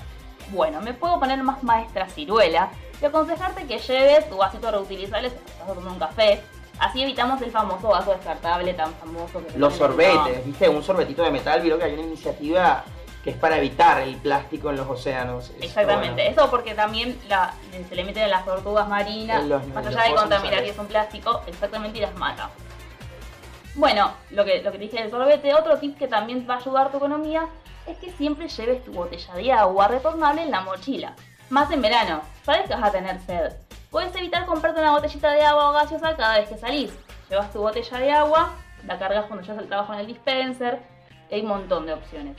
Bueno, 0.50 0.82
me 0.82 0.92
puedo 0.92 1.18
poner 1.18 1.42
más 1.42 1.62
maestra 1.62 2.06
ciruela 2.10 2.68
y 3.00 3.06
aconsejarte 3.06 3.66
que 3.66 3.78
lleves 3.78 4.28
tu 4.28 4.36
vasito 4.36 4.70
reutilizable 4.70 5.30
si 5.30 5.36
estás 5.36 5.66
tomando 5.66 5.92
un 5.92 5.98
café. 5.98 6.42
Así 6.78 7.02
evitamos 7.02 7.40
el 7.40 7.50
famoso 7.50 7.88
vaso 7.88 8.10
descartable 8.10 8.74
tan 8.74 8.92
famoso 8.96 9.42
que 9.46 9.58
Los 9.58 9.74
sorbetes, 9.74 10.44
¿viste? 10.44 10.68
Un 10.68 10.82
sorbetito 10.82 11.22
de 11.22 11.30
metal, 11.30 11.62
vieron 11.62 11.78
que 11.78 11.86
hay 11.86 11.94
una 11.94 12.02
iniciativa 12.02 12.84
que 13.24 13.30
es 13.30 13.36
para 13.36 13.56
evitar 13.56 14.00
el 14.02 14.16
plástico 14.16 14.68
en 14.68 14.76
los 14.76 14.86
océanos. 14.86 15.50
Exactamente, 15.60 16.22
bueno, 16.22 16.30
eso 16.42 16.50
porque 16.50 16.74
también 16.74 17.18
la- 17.28 17.54
se 17.88 17.94
le 17.94 18.04
meten 18.04 18.24
en 18.24 18.30
las 18.30 18.44
tortugas 18.44 18.86
marinas, 18.86 19.42
los- 19.44 19.66
más 19.68 19.86
allá 19.86 20.02
de 20.02 20.14
contaminar 20.14 20.62
que 20.62 20.70
es 20.70 20.78
un 20.78 20.86
plástico, 20.86 21.42
exactamente 21.46 21.98
y 21.98 22.02
las 22.02 22.14
mata. 22.16 22.50
Bueno, 23.76 24.12
lo 24.30 24.44
que, 24.44 24.62
lo 24.62 24.70
que 24.70 24.78
te 24.78 24.84
dije 24.84 25.00
del 25.02 25.10
sorbete, 25.10 25.54
otro 25.54 25.78
tip 25.78 25.98
que 25.98 26.06
también 26.06 26.46
va 26.48 26.54
a 26.54 26.58
ayudar 26.58 26.86
a 26.86 26.90
tu 26.90 26.98
economía 26.98 27.46
es 27.86 27.96
que 27.98 28.12
siempre 28.12 28.46
lleves 28.48 28.84
tu 28.84 28.92
botella 28.92 29.34
de 29.34 29.52
agua 29.52 29.88
retornable 29.88 30.42
en 30.42 30.50
la 30.50 30.60
mochila. 30.60 31.14
Más 31.50 31.70
en 31.70 31.82
verano, 31.82 32.20
sabes 32.44 32.62
que 32.68 32.74
vas 32.74 32.84
a 32.84 32.92
tener 32.92 33.18
sed. 33.20 33.52
Puedes 33.90 34.14
evitar 34.16 34.46
comprarte 34.46 34.80
una 34.80 34.90
botellita 34.92 35.30
de 35.32 35.42
agua 35.42 35.70
o 35.70 35.72
gaseosa 35.72 36.14
cada 36.16 36.38
vez 36.38 36.48
que 36.48 36.56
salís. 36.58 36.92
Llevas 37.30 37.50
tu 37.52 37.60
botella 37.60 37.98
de 37.98 38.12
agua, 38.12 38.50
la 38.86 38.98
cargas 38.98 39.24
cuando 39.26 39.42
llegas 39.42 39.58
al 39.58 39.66
trabajo 39.68 39.92
en 39.94 40.00
el 40.00 40.06
dispenser, 40.06 40.78
hay 41.32 41.40
un 41.40 41.48
montón 41.48 41.86
de 41.86 41.94
opciones. 41.94 42.36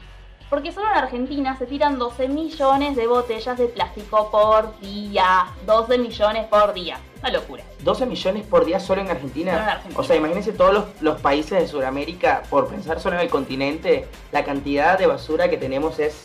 Porque 0.49 0.71
solo 0.71 0.87
en 0.91 0.97
Argentina 0.97 1.57
se 1.57 1.65
tiran 1.65 1.97
12 1.97 2.27
millones 2.27 2.95
de 2.95 3.07
botellas 3.07 3.57
de 3.57 3.65
plástico 3.65 4.29
por 4.29 4.79
día. 4.79 5.47
12 5.65 5.97
millones 5.97 6.45
por 6.45 6.73
día. 6.73 6.99
Una 7.19 7.31
locura. 7.31 7.63
12 7.81 8.05
millones 8.05 8.45
por 8.45 8.63
día 8.63 8.79
solo 8.79 9.01
en 9.01 9.09
Argentina. 9.09 9.51
Solo 9.53 9.63
en 9.63 9.69
Argentina. 9.69 9.99
O 9.99 10.03
sea, 10.03 10.15
imagínense 10.15 10.53
todos 10.53 10.73
los, 10.73 10.85
los 11.01 11.19
países 11.19 11.59
de 11.59 11.67
Sudamérica, 11.67 12.43
por 12.49 12.67
pensar 12.67 12.99
solo 12.99 13.15
en 13.15 13.23
el 13.23 13.29
continente, 13.29 14.07
la 14.31 14.43
cantidad 14.43 14.99
de 14.99 15.07
basura 15.07 15.49
que 15.49 15.57
tenemos 15.57 15.97
es 15.99 16.21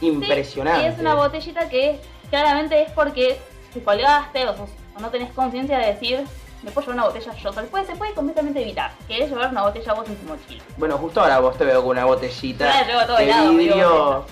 impresionante. 0.00 0.80
Sí, 0.80 0.86
y 0.86 0.92
es 0.92 0.98
una 0.98 1.14
botellita 1.14 1.68
que 1.68 2.00
claramente 2.28 2.82
es 2.82 2.90
porque 2.92 3.38
te 3.72 3.82
colgaste 3.82 4.48
o, 4.48 4.52
o 4.52 5.00
no 5.00 5.10
tenés 5.10 5.32
conciencia 5.32 5.78
de 5.78 5.86
decir, 5.86 6.24
me 6.62 6.70
puedo 6.70 6.86
llevar 6.86 6.94
una 6.98 7.06
botella 7.08 7.32
yo. 7.34 7.52
Se 7.52 7.62
puede, 7.62 7.86
se 7.86 7.96
puede 7.96 8.12
completamente 8.14 8.60
evitar. 8.62 8.92
Querés 9.08 9.30
llevar 9.30 9.50
una 9.50 9.62
botella 9.62 9.92
vos 9.94 10.08
en 10.08 10.16
tu 10.16 10.26
mochila. 10.26 10.62
Bueno, 10.76 10.98
justo 10.98 11.20
ahora 11.20 11.38
vos 11.40 11.56
te 11.56 11.64
veo 11.64 11.80
con 11.82 11.90
una 11.92 12.04
botellita 12.04 12.66
la 12.66 12.84
llevo 12.86 13.00
a 13.00 13.06
todos 13.06 13.18
de 13.20 13.26
mi 13.34 13.56
vidrio. 13.56 14.24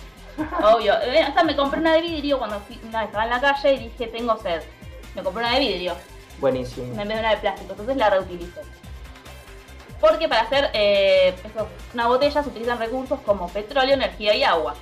Obvio. 0.62 0.94
Eh, 1.02 1.22
Hasta 1.22 1.42
me 1.44 1.56
compré 1.56 1.80
una 1.80 1.94
de 1.94 2.02
vidrio 2.02 2.38
cuando 2.38 2.60
fui- 2.60 2.78
una 2.86 3.00
vez 3.00 3.06
estaba 3.08 3.24
en 3.24 3.30
la 3.30 3.40
calle 3.40 3.74
y 3.74 3.78
dije, 3.88 4.06
tengo 4.08 4.36
sed. 4.38 4.62
Me 5.14 5.22
compré 5.22 5.42
una 5.44 5.54
de 5.54 5.60
vidrio. 5.60 5.94
Buenísimo. 6.40 6.86
en 6.92 6.96
vez 6.96 7.08
de 7.08 7.18
una 7.18 7.30
de 7.30 7.36
plástico, 7.38 7.72
entonces 7.72 7.96
la 7.96 8.10
reutilicé. 8.10 8.60
Porque 10.00 10.28
para 10.28 10.42
hacer 10.42 10.70
eh, 10.74 11.34
eso, 11.44 11.66
una 11.92 12.06
botella 12.06 12.40
se 12.42 12.48
utilizan 12.48 12.78
recursos 12.78 13.18
como 13.26 13.48
petróleo, 13.48 13.94
energía 13.94 14.34
y 14.36 14.44
agua. 14.44 14.74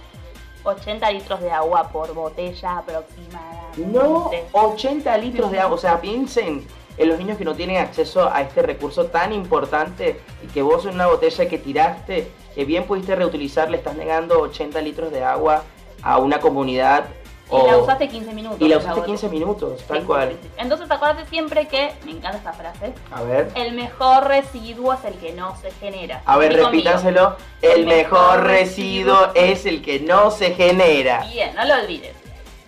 80 0.65 1.11
litros 1.13 1.41
de 1.41 1.51
agua 1.51 1.89
por 1.91 2.13
botella 2.13 2.79
aproximadamente. 2.79 3.87
No, 3.87 4.31
80 4.53 5.17
litros 5.19 5.51
de 5.51 5.61
agua. 5.61 5.77
O 5.77 5.79
sea, 5.79 6.01
piensen 6.01 6.67
en 6.99 7.09
los 7.09 7.19
niños 7.19 7.39
que 7.39 7.45
no 7.45 7.55
tienen 7.55 7.77
acceso 7.77 8.31
a 8.33 8.41
este 8.43 8.63
recurso 8.63 9.07
tan 9.07 9.33
importante 9.33 10.21
y 10.43 10.47
que 10.49 10.63
vos 10.63 10.85
en 10.87 10.95
una 10.95 11.07
botella 11.07 11.49
que 11.49 11.59
tiraste, 11.59 12.31
que 12.55 12.65
bien 12.65 12.85
pudiste 12.85 13.15
reutilizar, 13.15 13.71
le 13.71 13.77
estás 13.77 13.97
negando 13.97 14.41
80 14.41 14.81
litros 14.81 15.11
de 15.11 15.25
agua 15.25 15.63
a 16.03 16.19
una 16.19 16.41
comunidad 16.41 17.07
Y 17.51 17.71
la 17.71 17.79
usaste 17.79 18.09
15 18.09 18.33
minutos. 18.33 18.61
Y 18.61 18.69
la 18.69 18.79
usaste 18.79 19.03
15 19.03 19.29
minutos, 19.29 19.85
tal 19.87 20.05
cual. 20.05 20.37
Entonces 20.57 20.91
acuérdate 20.91 21.29
siempre 21.29 21.69
que, 21.69 21.93
me 22.05 22.13
encanta 22.13 22.39
esta 22.39 22.53
frase. 22.53 22.93
A 23.13 23.23
ver. 23.23 23.51
El 23.55 23.75
mejor 23.75 24.27
residuo 24.27 24.93
es 24.95 25.05
el 25.05 25.15
que 25.15 25.33
no 25.33 25.57
se 25.57 25.71
genera. 25.73 26.23
A 26.27 26.37
ver, 26.39 26.55
repítanselo. 26.55 27.37
El, 27.63 27.87
mejor, 27.87 28.45
residuo 28.45 29.29
es 29.35 29.65
el 29.67 29.83
que 29.83 30.01
no 30.01 30.31
se 30.31 30.55
genera. 30.55 31.25
Bien, 31.33 31.55
no 31.55 31.65
lo 31.65 31.75
olvides. 31.75 32.17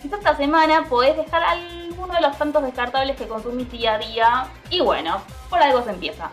esta 0.03 0.37
semana 0.37 0.85
podés 0.87 1.17
dejar 1.17 1.43
alguno 2.09 2.15
de 2.15 2.27
los 2.27 2.37
tantos 2.37 2.63
descartables 2.63 3.15
que 3.15 3.27
consumís 3.27 3.71
día 3.71 3.95
a 3.95 3.97
día. 3.99 4.47
Y 4.69 4.81
bueno, 4.81 5.21
por 5.49 5.59
algo 5.61 5.83
se 5.83 5.91
empieza. 5.91 6.31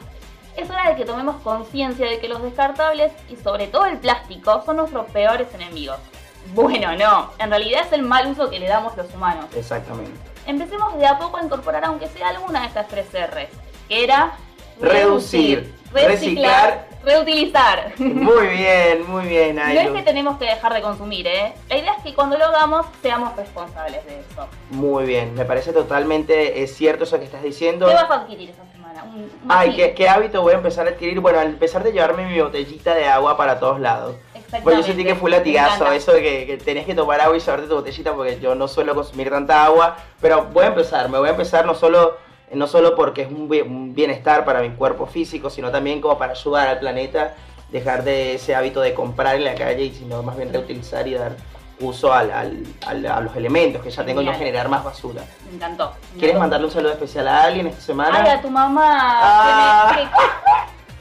Es 0.56 0.70
hora 0.70 0.88
de 0.88 0.96
que 0.96 1.04
tomemos 1.04 1.36
conciencia 1.42 2.08
de 2.08 2.18
que 2.18 2.28
los 2.28 2.42
descartables 2.42 3.12
y 3.28 3.36
sobre 3.36 3.66
todo 3.66 3.84
el 3.84 3.98
plástico 3.98 4.62
son 4.64 4.76
nuestros 4.76 5.10
peores 5.10 5.52
enemigos. 5.54 5.98
Bueno, 6.54 6.96
no, 6.96 7.32
en 7.38 7.50
realidad 7.50 7.82
es 7.84 7.92
el 7.92 8.02
mal 8.02 8.28
uso 8.28 8.48
que 8.48 8.58
le 8.58 8.68
damos 8.68 8.96
los 8.96 9.12
humanos. 9.12 9.46
Exactamente. 9.54 10.12
Empecemos 10.46 10.96
de 10.96 11.06
a 11.06 11.18
poco 11.18 11.36
a 11.36 11.42
incorporar 11.42 11.84
aunque 11.84 12.08
sea 12.08 12.28
alguna 12.28 12.60
de 12.60 12.66
estas 12.68 12.88
tres 12.88 13.06
R's, 13.12 13.50
que 13.88 14.04
era 14.04 14.36
reducir, 14.80 15.74
reciclar, 15.92 16.85
reutilizar. 17.06 17.92
Muy 17.98 18.46
bien, 18.48 19.08
muy 19.08 19.26
bien. 19.26 19.56
No 19.56 19.62
es 19.62 19.90
que 19.90 20.02
tenemos 20.02 20.38
que 20.38 20.46
dejar 20.46 20.74
de 20.74 20.82
consumir, 20.82 21.26
¿eh? 21.26 21.54
La 21.68 21.76
idea 21.76 21.94
es 21.94 22.02
que 22.02 22.14
cuando 22.14 22.36
lo 22.36 22.46
hagamos 22.46 22.86
seamos 23.00 23.34
responsables 23.36 24.04
de 24.04 24.20
eso. 24.20 24.46
Muy 24.70 25.06
bien, 25.06 25.34
me 25.34 25.44
parece 25.44 25.72
totalmente 25.72 26.62
es 26.62 26.74
cierto 26.74 27.04
eso 27.04 27.18
que 27.18 27.24
estás 27.24 27.42
diciendo. 27.42 27.86
¿Qué 27.86 27.94
vas 27.94 28.10
a 28.10 28.14
adquirir 28.14 28.50
esa 28.50 28.64
semana? 28.72 29.04
Ay, 29.48 29.76
¿qué, 29.76 29.94
¿qué, 29.94 30.08
hábito 30.08 30.42
voy 30.42 30.54
a 30.54 30.56
empezar 30.56 30.86
a 30.86 30.90
adquirir? 30.90 31.20
Bueno, 31.20 31.38
al 31.38 31.48
empezar 31.48 31.84
de 31.84 31.92
llevarme 31.92 32.26
mi 32.26 32.40
botellita 32.40 32.94
de 32.94 33.06
agua 33.06 33.36
para 33.36 33.58
todos 33.60 33.80
lados. 33.80 34.16
Pues 34.62 34.76
yo 34.76 34.82
sentí 34.82 35.04
que 35.04 35.14
fue 35.14 35.30
latigazo, 35.30 35.90
eso 35.92 36.12
de 36.12 36.22
que, 36.22 36.58
tenés 36.58 36.86
que 36.86 36.94
tomar 36.94 37.20
agua 37.20 37.36
y 37.36 37.40
llevarte 37.40 37.66
tu 37.66 37.74
botellita 37.74 38.14
porque 38.14 38.38
yo 38.40 38.54
no 38.54 38.68
suelo 38.68 38.94
consumir 38.94 39.30
tanta 39.30 39.64
agua, 39.64 39.96
pero 40.20 40.46
voy 40.52 40.64
a 40.64 40.68
empezar, 40.68 41.08
me 41.08 41.18
voy 41.18 41.28
a 41.28 41.32
empezar 41.32 41.66
no 41.66 41.74
solo, 41.74 42.16
no 42.52 42.66
solo 42.66 42.94
porque 42.94 43.22
es 43.22 43.28
un 43.30 43.94
bienestar 43.94 44.44
para 44.44 44.60
mi 44.60 44.70
cuerpo 44.70 45.06
físico, 45.06 45.50
sino 45.50 45.70
también 45.70 46.00
como 46.00 46.16
para 46.18 46.32
ayudar 46.32 46.68
al 46.68 46.78
planeta, 46.78 47.34
dejar 47.70 48.04
de 48.04 48.34
ese 48.34 48.54
hábito 48.54 48.80
de 48.80 48.94
comprar 48.94 49.36
en 49.36 49.44
la 49.44 49.54
calle 49.54 49.84
y 49.84 49.92
sino 49.92 50.22
más 50.22 50.36
bien 50.36 50.52
reutilizar 50.52 51.06
y 51.08 51.14
dar 51.14 51.36
uso 51.80 52.12
al, 52.12 52.32
a 52.86 53.20
los 53.20 53.36
elementos 53.36 53.82
que 53.82 53.90
ya 53.90 54.04
tengo 54.04 54.22
y 54.22 54.24
no 54.24 54.34
generar 54.34 54.68
más 54.68 54.84
basura. 54.84 55.22
Me 55.48 55.56
encantó. 55.56 55.92
¿Quieres 56.18 56.38
mandarle 56.38 56.66
un 56.66 56.72
saludo 56.72 56.92
especial 56.92 57.28
a 57.28 57.42
alguien 57.42 57.66
esta 57.66 57.80
semana? 57.80 58.22
Ay, 58.22 58.30
a 58.30 58.40
tu 58.40 58.48
mamá. 58.48 58.86
Ah. 58.88 60.10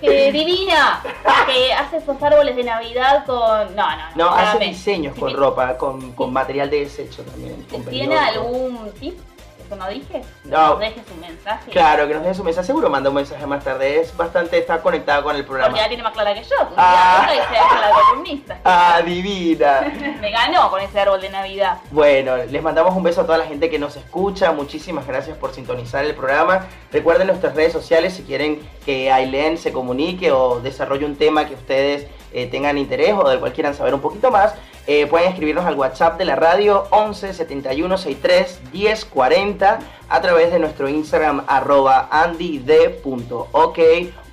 que 0.01 0.31
divina, 0.33 1.01
que 1.45 1.73
hace 1.73 1.97
esos 1.97 2.21
árboles 2.21 2.55
de 2.55 2.63
Navidad 2.63 3.25
con... 3.25 3.73
No, 3.75 3.89
no, 3.89 4.09
no. 4.15 4.15
No, 4.15 4.29
hace 4.35 4.65
diseños 4.65 5.17
con 5.17 5.33
ropa, 5.33 5.77
con, 5.77 6.11
con 6.11 6.33
material 6.33 6.69
de 6.69 6.81
desecho 6.81 7.23
también. 7.23 7.65
¿Tiene 7.89 8.17
algún 8.17 8.91
tip? 8.99 9.17
¿Eso 9.65 9.75
no 9.75 9.87
dije? 9.89 10.21
No. 10.43 10.69
Nos 10.69 10.79
deje 10.79 11.01
su 11.07 11.15
mensaje. 11.15 11.71
Claro, 11.71 12.07
que 12.07 12.13
nos 12.13 12.23
deje 12.23 12.35
su 12.35 12.43
mensaje. 12.43 12.67
Seguro 12.67 12.89
manda 12.89 13.09
un 13.09 13.15
mensaje 13.15 13.45
más 13.47 13.63
tarde. 13.63 13.99
Es 13.99 14.15
bastante, 14.15 14.59
está 14.59 14.79
conectado 14.79 15.23
con 15.23 15.35
el 15.35 15.43
programa. 15.43 15.69
Porque 15.69 15.81
ya 15.81 15.87
tiene 15.87 16.03
más 16.03 16.13
clara 16.13 16.33
que 16.35 16.43
yo. 16.43 16.55
Ah, 16.77 17.27
la. 17.51 18.55
Ah, 18.63 19.01
divina. 19.03 19.91
Me 20.21 20.31
ganó 20.31 20.69
con 20.69 20.81
ese 20.81 20.99
árbol 20.99 21.21
de 21.21 21.29
Navidad. 21.29 21.79
Bueno, 21.91 22.37
les 22.37 22.61
mandamos 22.61 22.95
un 22.95 23.03
beso 23.03 23.21
a 23.21 23.25
toda 23.25 23.37
la 23.39 23.45
gente 23.45 23.69
que 23.69 23.79
nos 23.79 23.95
escucha. 23.95 24.51
Muchísimas 24.51 25.07
gracias 25.07 25.37
por 25.37 25.53
sintonizar 25.53 26.05
el 26.05 26.13
programa. 26.13 26.67
Recuerden 26.91 27.27
nuestras 27.27 27.55
redes 27.55 27.73
sociales 27.73 28.13
si 28.13 28.23
quieren 28.23 28.67
que 28.85 29.11
Ailén 29.11 29.57
se 29.57 29.71
comunique 29.71 30.31
o 30.31 30.59
desarrolle 30.59 31.05
un 31.05 31.15
tema 31.15 31.45
que 31.45 31.55
ustedes 31.55 32.07
eh, 32.31 32.47
tengan 32.47 32.77
interés 32.77 33.13
o 33.13 33.27
del 33.29 33.39
cual 33.39 33.53
quieran 33.53 33.73
saber 33.73 33.93
un 33.93 34.01
poquito 34.01 34.29
más. 34.29 34.53
Eh, 34.87 35.07
pueden 35.07 35.29
escribirnos 35.29 35.65
al 35.65 35.75
WhatsApp 35.75 36.17
de 36.19 36.25
la 36.25 36.35
radio 36.35 36.85
11 36.91 37.33
71 37.33 37.97
63 37.97 38.71
10 38.71 39.05
40 39.05 39.79
a 40.09 40.21
través 40.21 40.51
de 40.51 40.59
nuestro 40.59 40.87
Instagram 40.87 41.43
arroba 41.47 42.07
andyd.ok 42.11 43.79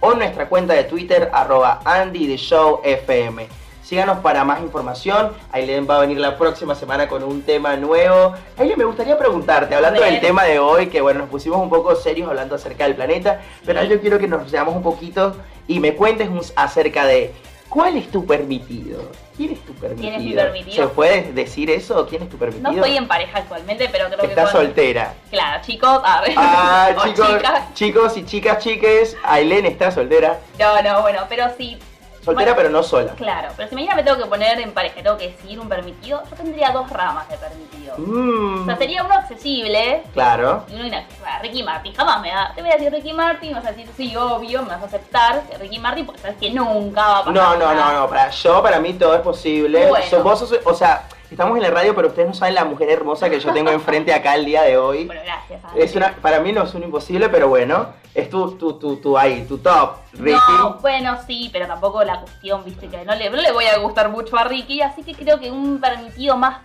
o 0.01 0.15
nuestra 0.15 0.49
cuenta 0.51 0.75
de 0.75 0.85
Twitter 0.85 1.31
arroba 1.33 1.81
andydeshowfm. 1.85 3.49
Síganos 3.83 4.19
para 4.19 4.45
más 4.45 4.61
información. 4.61 5.33
Aileen 5.53 5.87
va 5.89 5.97
a 5.97 6.01
venir 6.01 6.19
la 6.19 6.37
próxima 6.37 6.75
semana 6.75 7.09
con 7.09 7.23
un 7.23 7.43
tema 7.43 7.77
nuevo. 7.77 8.35
Aileen, 8.59 8.79
me 8.79 8.85
gustaría 8.85 9.19
preguntarte, 9.19 9.75
hablando 9.75 10.03
del 10.03 10.21
tema 10.21 10.45
de 10.45 10.59
hoy, 10.59 10.89
que 10.89 11.01
bueno, 11.01 11.21
nos 11.21 11.29
pusimos 11.31 11.61
un 11.61 11.69
poco 11.69 11.95
serios 11.95 12.29
hablando 12.29 12.55
acerca 12.55 12.85
del 12.85 12.95
planeta, 12.95 13.41
pero 13.65 13.83
yo 13.85 14.01
quiero 14.01 14.19
que 14.19 14.29
nos 14.29 14.51
seamos 14.51 14.77
un 14.77 14.83
poquito 14.83 15.35
y 15.67 15.81
me 15.81 15.95
cuentes 15.95 16.29
acerca 16.57 17.07
de 17.07 17.33
¿Cuál 17.73 17.97
es 17.97 18.11
tu 18.11 18.27
permitido? 18.27 19.01
¿Quién 19.35 19.53
es 19.53 19.65
tu 19.65 19.73
permitido? 19.73 20.11
¿Quién 20.11 20.21
es 20.21 20.29
mi 20.29 20.35
permitido? 20.35 20.77
¿Se 20.77 20.95
puede 20.95 21.33
decir 21.33 21.71
eso? 21.71 22.07
¿Quién 22.07 22.25
es 22.25 22.29
tu 22.29 22.37
permitido? 22.37 22.71
No 22.71 22.77
estoy 22.77 22.99
en 22.99 23.09
pareja 23.09 23.39
actualmente, 23.39 23.89
pero 23.91 24.09
creo 24.09 24.19
que. 24.19 24.27
Estás 24.27 24.51
soltera. 24.51 25.15
Claro, 25.31 25.63
chicos. 25.65 26.03
A 26.05 26.21
ver. 26.21 26.35
Ah, 26.37 26.91
chicos, 27.03 27.29
chicos 27.73 28.17
y 28.19 28.27
chicas, 28.27 28.59
chiques. 28.59 29.17
Ailén 29.25 29.65
está 29.65 29.91
soltera. 29.91 30.39
No, 30.59 30.83
no, 30.83 31.01
bueno, 31.01 31.21
pero 31.31 31.47
sí. 31.57 31.79
Soltera 32.23 32.55
pero 32.55 32.69
no 32.69 32.83
sola. 32.83 33.15
Claro, 33.15 33.49
pero 33.57 33.71
si 33.71 33.75
mañana 33.75 33.97
me 33.97 34.03
tengo 34.05 34.19
que 34.19 34.27
poner 34.27 34.61
en 34.61 34.73
pareja, 34.73 35.03
tengo 35.03 35.17
que 35.17 35.31
decidir 35.31 35.59
un 35.59 35.69
permitido, 35.69 36.23
yo 36.31 36.37
tendría 36.37 36.71
dos 36.71 36.89
ramas 36.91 37.27
de 37.31 37.37
permitido. 37.39 37.95
Mm. 37.97 38.63
O 38.63 38.65
sea, 38.67 38.77
sería 38.77 39.03
uno 39.03 39.15
accesible. 39.15 40.03
Claro. 40.13 40.65
Y 40.69 40.75
uno 40.75 40.87
inaccesible. 40.87 41.22
Ricky 41.43 41.63
Martin, 41.63 41.95
jamás 41.95 42.21
me 42.23 42.31
da. 42.31 42.53
Te 42.55 42.63
voy 42.63 42.71
a 42.71 42.75
decir 42.75 42.93
Ricky 42.93 43.13
Martin, 43.13 43.55
vas 43.55 43.67
a 43.67 43.73
decir, 43.73 43.89
sí, 43.97 44.17
obvio, 44.17 44.63
me 44.63 44.69
vas 44.69 44.83
a 44.83 44.87
aceptar 44.87 45.43
Ricky 45.61 45.79
Martin, 45.79 46.07
porque 46.07 46.21
sabes 46.21 46.37
que 46.39 46.51
nunca 46.51 47.01
va 47.01 47.19
a 47.19 47.25
pasar. 47.25 47.35
No, 47.35 47.57
no, 47.57 47.75
no, 47.75 47.93
no. 47.93 48.09
Para 48.09 48.31
yo, 48.31 48.63
para 48.63 48.81
mí 48.81 48.95
todo 48.95 49.15
es 49.15 49.21
posible. 49.21 49.89
Bueno. 49.89 50.23
vos 50.23 50.61
o 50.65 50.75
sea, 50.75 51.07
Estamos 51.33 51.57
en 51.57 51.63
la 51.63 51.71
radio, 51.71 51.95
pero 51.95 52.09
ustedes 52.09 52.29
no 52.29 52.35
saben 52.35 52.55
la 52.55 52.67
mujer 52.67 52.91
hermosa 52.91 53.31
que 53.31 53.41
yo 53.41 53.55
tengo 53.55 53.71
enfrente 53.71 54.13
acá 54.13 54.35
el 54.35 54.45
día 54.45 54.65
de 54.65 54.77
hoy. 54.77 55.07
Bueno, 55.07 55.23
gracias. 55.25 55.63
Es 55.75 55.97
una, 55.97 56.15
para 56.17 56.41
mí 56.41 56.53
no 56.53 56.65
es 56.65 56.75
un 56.75 56.83
imposible, 56.83 57.31
pero 57.31 57.49
bueno, 57.49 57.87
es 58.15 58.29
tu, 58.29 58.51
tu, 58.59 58.75
tu, 58.75 58.97
tu 58.97 59.17
ahí, 59.17 59.47
tu 59.49 59.57
top, 59.57 59.97
Ricky. 60.13 60.39
No, 60.59 60.75
bueno, 60.83 61.17
sí, 61.27 61.49
pero 61.51 61.67
tampoco 61.67 62.05
la 62.05 62.21
cuestión, 62.21 62.63
viste, 62.67 62.87
que 62.87 63.03
no 63.07 63.15
le, 63.15 63.31
no 63.31 63.39
le 63.39 63.51
voy 63.51 63.65
a 63.65 63.79
gustar 63.79 64.11
mucho 64.11 64.37
a 64.37 64.45
Ricky, 64.45 64.83
así 64.83 65.03
que 65.03 65.15
creo 65.15 65.41
que 65.41 65.51
un 65.51 65.81
permitido 65.81 66.37
más 66.37 66.59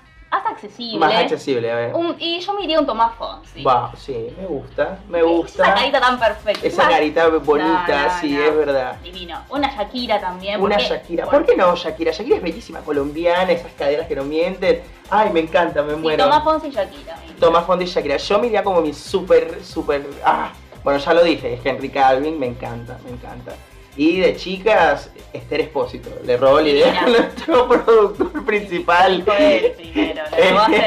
más 0.44 0.51
accesible. 0.53 1.00
Más 1.00 1.13
accesible, 1.15 1.72
a 1.72 1.75
ver. 1.75 1.94
y 2.20 2.39
yo 2.39 2.53
me 2.53 2.63
iría 2.63 2.79
un 2.79 2.86
Tomás 2.86 3.15
Fonsi. 3.15 3.63
Va, 3.63 3.91
sí, 3.96 4.34
me 4.38 4.46
gusta, 4.46 5.00
me 5.08 5.22
gusta. 5.24 5.63
Esa 5.63 5.74
carita 5.75 6.00
tan 6.00 6.20
perfecta. 6.20 6.67
Esa 6.67 6.89
carita 6.89 7.27
bonita, 7.29 8.20
sí, 8.22 8.39
es 8.39 8.56
verdad. 8.56 8.98
Divino. 9.01 9.44
Una 9.50 9.70
Shakira 9.75 10.20
también. 10.20 10.62
Una 10.62 10.77
Shakira. 10.77 11.25
¿Por 11.25 11.46
qué 11.46 11.56
no 11.56 11.75
Shakira? 11.75 12.12
Shakira 12.12 12.38
es 12.38 12.44
bellísima, 12.44 12.79
colombiana, 12.82 13.51
esas 13.51 13.72
caderas 13.74 14.08
que 14.08 14.15
no 14.15 14.24
mienten. 14.24 14.82
Ay, 15.10 15.29
me 15.32 15.41
encanta, 15.41 15.84
me 15.84 15.96
muero. 15.96 16.24
Tomás 16.24 16.44
Fonsi 16.44 16.67
y 16.67 16.72
Shakira. 16.72 17.20
Tomás 17.39 17.65
Fonsi 17.65 17.86
y 17.86 17.88
Shakira. 17.88 18.17
Yo 18.17 18.39
me 18.39 18.48
iría 18.48 18.63
como 18.63 18.82
mi 18.82 18.94
súper, 18.94 19.63
súper... 19.63 20.08
Ah, 20.24 20.51
bueno, 20.84 21.00
ya 21.00 21.13
lo 21.13 21.24
dije, 21.24 21.56
es 21.56 21.65
Henry 21.65 21.89
Calvin, 21.89 22.39
me 22.39 22.48
encanta, 22.48 22.98
me 23.03 23.12
encanta. 23.12 23.53
Y 23.98 24.20
de 24.20 24.36
chicas, 24.36 25.10
Esther 25.34 25.62
Espósito. 25.62 26.10
Le 26.24 26.38
robó 26.38 26.62
la 26.62 26.70
idea 26.70 27.01
a 27.04 27.08
nuestro 27.08 27.68
productor 27.68 28.46
principal. 28.46 29.24
primero, 29.24 30.24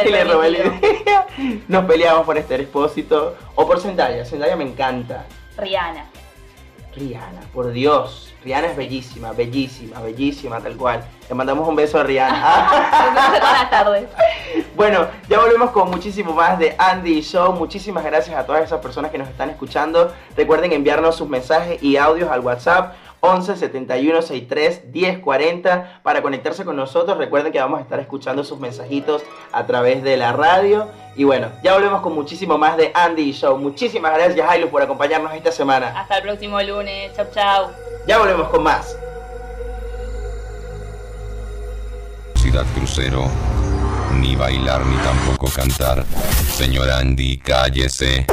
le, 0.09 0.25
robó 0.25 0.43
la 0.43 0.49
idea. 0.49 1.27
Nos 1.67 1.85
peleamos 1.87 2.25
por 2.25 2.39
Esther 2.39 2.61
Espósito. 2.61 3.37
O 3.57 3.67
por 3.67 3.81
Zendaya. 3.81 4.25
Zendaya 4.25 4.55
me 4.55 4.65
encanta. 4.65 5.27
Rihanna. 5.59 6.05
Rihanna, 6.95 7.41
por 7.53 7.73
Dios. 7.73 8.30
Rihanna 8.45 8.69
es 8.69 8.77
bellísima, 8.77 9.33
bellísima, 9.33 10.01
bellísima, 10.01 10.61
tal 10.61 10.77
cual. 10.77 11.05
Le 11.29 11.35
mandamos 11.35 11.69
un 11.69 11.77
beso 11.77 11.99
a 11.99 12.03
Rihanna. 12.03 13.31
Buenas 13.31 13.71
tardes. 13.71 14.09
Bueno, 14.77 15.09
ya 15.29 15.39
volvemos 15.39 15.73
con 15.73 15.91
muchísimo 15.91 16.33
más 16.33 16.59
de 16.59 16.75
Andy 16.79 17.21
Show. 17.21 17.53
Muchísimas 17.53 18.03
gracias 18.03 18.35
a 18.37 18.47
todas 18.47 18.65
esas 18.65 18.81
personas 18.81 19.11
que 19.11 19.19
nos 19.19 19.29
están 19.29 19.51
escuchando. 19.51 20.13
Recuerden 20.37 20.73
enviarnos 20.73 21.17
sus 21.17 21.29
mensajes 21.29 21.83
y 21.83 21.99
audios 21.99 22.31
al 22.31 22.41
WhatsApp 22.41 22.95
11 23.21 23.57
71 23.57 24.23
63 24.23 24.93
10 24.93 25.19
40 25.19 26.01
para 26.03 26.23
conectarse 26.23 26.65
con 26.65 26.77
nosotros. 26.77 27.19
Recuerden 27.19 27.53
que 27.53 27.61
vamos 27.61 27.79
a 27.79 27.83
estar 27.83 28.01
escuchando 28.01 28.45
sus 28.45 28.59
mensajitos 28.59 29.23
a 29.53 29.67
través 29.67 30.03
de 30.03 30.17
la 30.17 30.33
radio. 30.33 30.89
Y 31.17 31.25
bueno, 31.25 31.49
ya 31.63 31.75
volvemos 31.75 32.01
con 32.01 32.15
muchísimo 32.15 32.57
más 32.57 32.77
de 32.77 32.91
Andy 32.95 33.33
Show. 33.33 33.59
Muchísimas 33.59 34.15
gracias, 34.15 34.47
Jailo, 34.47 34.71
por 34.71 34.83
acompañarnos 34.83 35.35
esta 35.35 35.53
semana. 35.53 35.99
Hasta 36.01 36.19
el 36.19 36.23
próximo 36.23 36.61
lunes. 36.63 37.13
Chau, 37.15 37.27
chau. 37.33 37.71
Ya 38.07 38.19
volvemos 38.19 38.49
con 38.49 38.63
más. 38.63 38.97
Ciudad 42.37 42.65
Crucero. 42.75 43.25
Ni 44.19 44.35
bailar 44.35 44.85
ni 44.85 44.97
tampoco 44.97 45.49
cantar. 45.55 46.05
Señor 46.57 46.91
Andy, 46.91 47.39
cállese. 47.39 48.27